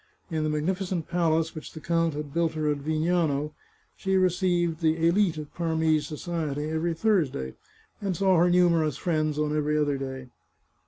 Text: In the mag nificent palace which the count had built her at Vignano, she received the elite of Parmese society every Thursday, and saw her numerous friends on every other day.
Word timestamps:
In 0.31 0.43
the 0.43 0.49
mag 0.49 0.65
nificent 0.65 1.07
palace 1.07 1.53
which 1.53 1.73
the 1.73 1.79
count 1.79 2.15
had 2.15 2.33
built 2.33 2.53
her 2.53 2.71
at 2.71 2.79
Vignano, 2.79 3.53
she 3.95 4.17
received 4.17 4.79
the 4.81 4.97
elite 5.07 5.37
of 5.37 5.53
Parmese 5.53 6.07
society 6.07 6.67
every 6.71 6.95
Thursday, 6.95 7.53
and 8.01 8.17
saw 8.17 8.37
her 8.37 8.49
numerous 8.49 8.97
friends 8.97 9.37
on 9.37 9.55
every 9.55 9.77
other 9.77 9.99
day. 9.99 10.29